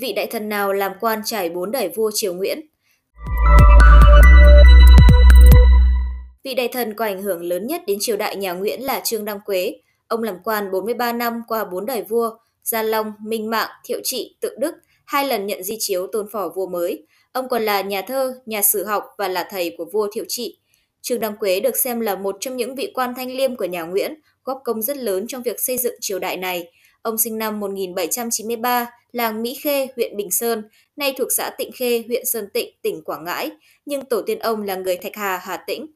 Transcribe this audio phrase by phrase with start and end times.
[0.00, 2.60] Vị đại thần nào làm quan trải bốn đời vua triều Nguyễn?
[6.44, 9.24] Vị đại thần có ảnh hưởng lớn nhất đến triều đại nhà Nguyễn là Trương
[9.24, 9.80] Đăng Quế.
[10.08, 12.30] Ông làm quan 43 năm qua bốn đời vua,
[12.62, 14.74] Gia Long, Minh Mạng, Thiệu Trị, Tự Đức,
[15.04, 17.06] hai lần nhận di chiếu tôn phò vua mới.
[17.32, 20.58] Ông còn là nhà thơ, nhà sử học và là thầy của vua Thiệu Trị.
[21.02, 23.82] Trương Đăng Quế được xem là một trong những vị quan thanh liêm của nhà
[23.82, 26.72] Nguyễn, góp công rất lớn trong việc xây dựng triều đại này.
[27.02, 30.62] Ông sinh năm 1793, làng Mỹ Khê, huyện Bình Sơn,
[30.96, 33.50] nay thuộc xã Tịnh Khê, huyện Sơn Tịnh, tỉnh Quảng Ngãi,
[33.86, 35.86] nhưng tổ tiên ông là người Thạch Hà, Hà Tĩnh.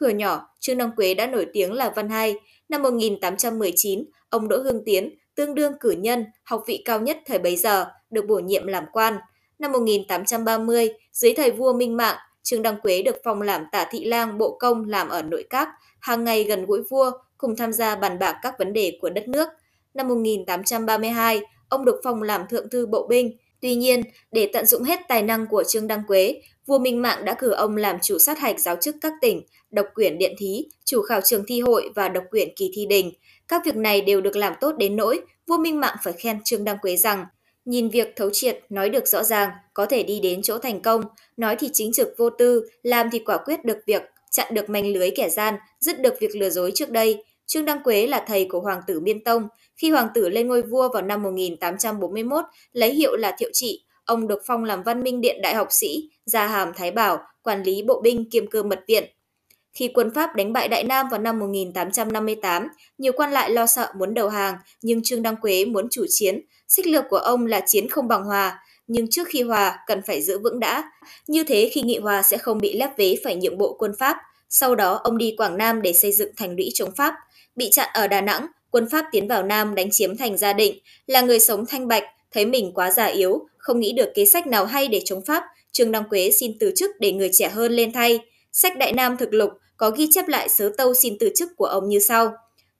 [0.00, 2.34] Thuở nhỏ, Trương Đăng Quế đã nổi tiếng là văn hay.
[2.68, 7.38] Năm 1819, ông Đỗ Hương Tiến, tương đương cử nhân, học vị cao nhất thời
[7.38, 9.16] bấy giờ, được bổ nhiệm làm quan.
[9.58, 14.04] Năm 1830, dưới thời vua Minh Mạng, Trương Đăng Quế được phong làm tả thị
[14.04, 15.68] lang bộ công làm ở nội các,
[16.00, 19.28] hàng ngày gần gũi vua, cùng tham gia bàn bạc các vấn đề của đất
[19.28, 19.48] nước.
[19.94, 23.36] Năm 1832, ông được phong làm thượng thư bộ binh.
[23.60, 27.24] Tuy nhiên, để tận dụng hết tài năng của Trương Đăng Quế, vua Minh Mạng
[27.24, 30.64] đã cử ông làm chủ sát hạch giáo chức các tỉnh, độc quyển điện thí,
[30.84, 33.12] chủ khảo trường thi hội và độc quyển kỳ thi đình.
[33.48, 36.64] Các việc này đều được làm tốt đến nỗi vua Minh Mạng phải khen Trương
[36.64, 37.26] Đăng Quế rằng
[37.64, 41.02] nhìn việc thấu triệt, nói được rõ ràng, có thể đi đến chỗ thành công,
[41.36, 44.92] nói thì chính trực vô tư, làm thì quả quyết được việc, chặn được manh
[44.92, 47.24] lưới kẻ gian, dứt được việc lừa dối trước đây.
[47.50, 49.48] Trương Đăng Quế là thầy của Hoàng tử Miên Tông.
[49.76, 54.28] Khi Hoàng tử lên ngôi vua vào năm 1841, lấy hiệu là Thiệu Trị, ông
[54.28, 57.82] được phong làm văn minh điện đại học sĩ, gia hàm Thái Bảo, quản lý
[57.82, 59.04] bộ binh kiêm cơ mật viện.
[59.72, 63.92] Khi quân Pháp đánh bại Đại Nam vào năm 1858, nhiều quan lại lo sợ
[63.98, 66.40] muốn đầu hàng, nhưng Trương Đăng Quế muốn chủ chiến.
[66.68, 70.22] Sách lược của ông là chiến không bằng hòa, nhưng trước khi hòa cần phải
[70.22, 70.90] giữ vững đã.
[71.26, 74.16] Như thế khi nghị hòa sẽ không bị lép vế phải nhượng bộ quân Pháp.
[74.50, 77.14] Sau đó ông đi Quảng Nam để xây dựng thành lũy chống Pháp.
[77.56, 80.78] Bị chặn ở Đà Nẵng, quân Pháp tiến vào Nam đánh chiếm thành Gia Định.
[81.06, 84.46] Là người sống thanh bạch, thấy mình quá già yếu, không nghĩ được kế sách
[84.46, 85.44] nào hay để chống Pháp.
[85.72, 88.18] Trương Đăng Quế xin từ chức để người trẻ hơn lên thay.
[88.52, 91.66] Sách Đại Nam thực lục có ghi chép lại sớ tâu xin từ chức của
[91.66, 92.32] ông như sau.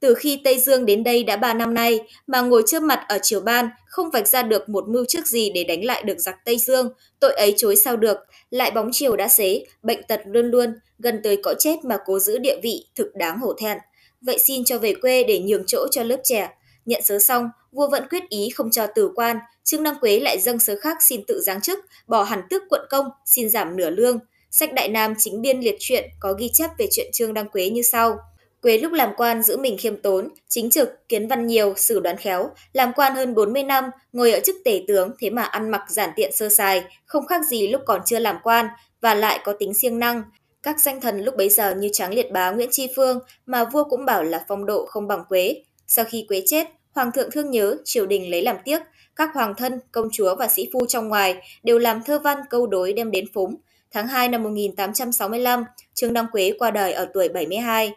[0.00, 3.18] Từ khi Tây Dương đến đây đã 3 năm nay mà ngồi trước mặt ở
[3.22, 6.36] triều ban không vạch ra được một mưu trước gì để đánh lại được giặc
[6.44, 8.18] Tây Dương, tội ấy chối sao được,
[8.50, 12.18] lại bóng chiều đã xế, bệnh tật luôn luôn, gần tới cõi chết mà cố
[12.18, 13.78] giữ địa vị, thực đáng hổ thẹn.
[14.20, 16.50] Vậy xin cho về quê để nhường chỗ cho lớp trẻ.
[16.86, 20.40] Nhận sớ xong, vua vẫn quyết ý không cho tử quan, Trương Đăng Quế lại
[20.40, 23.90] dâng sớ khác xin tự giáng chức, bỏ hẳn tước quận công, xin giảm nửa
[23.90, 24.18] lương.
[24.50, 27.70] Sách Đại Nam chính biên liệt truyện có ghi chép về chuyện Trương Đăng Quế
[27.70, 28.18] như sau.
[28.62, 32.16] Quế lúc làm quan giữ mình khiêm tốn, chính trực, kiến văn nhiều, xử đoán
[32.16, 35.82] khéo, làm quan hơn 40 năm, ngồi ở chức tể tướng thế mà ăn mặc
[35.88, 38.66] giản tiện sơ sài, không khác gì lúc còn chưa làm quan,
[39.00, 40.22] và lại có tính siêng năng.
[40.62, 43.84] Các danh thần lúc bấy giờ như Tráng Liệt Bá Nguyễn Tri Phương mà vua
[43.84, 45.62] cũng bảo là phong độ không bằng Quế.
[45.86, 48.82] Sau khi Quế chết, Hoàng thượng thương nhớ, triều đình lấy làm tiếc,
[49.16, 52.66] các hoàng thân, công chúa và sĩ phu trong ngoài đều làm thơ văn câu
[52.66, 53.56] đối đem đến phúng,
[53.96, 57.92] Tháng 2 năm 1865, Trương Đăng Quế qua đời ở tuổi 72.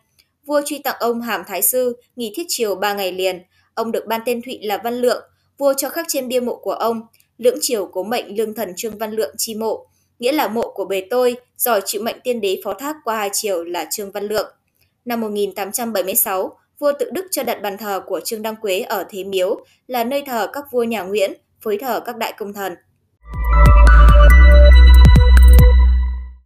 [0.49, 3.41] Vua truy tặng ông hàm thái sư, nghỉ thiết triều 3 ngày liền.
[3.73, 5.23] Ông được ban tên Thụy là Văn Lượng.
[5.57, 7.01] Vua cho khắc trên bia mộ của ông,
[7.37, 9.87] lưỡng triều cố mệnh lương thần Trương Văn Lượng chi mộ,
[10.19, 13.29] nghĩa là mộ của bề tôi, giỏi chịu mệnh tiên đế phó thác qua hai
[13.33, 14.51] triều là Trương Văn Lượng.
[15.05, 19.23] Năm 1876, vua tự đức cho đặt bàn thờ của Trương Đăng Quế ở Thế
[19.23, 22.75] Miếu, là nơi thờ các vua nhà Nguyễn, phối thờ các đại công thần.